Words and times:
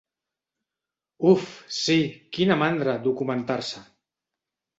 Uf, 1.31 1.45
sí, 1.81 1.99
quina 2.39 2.59
mandra, 2.63 2.97
documentar-se! 3.05 3.85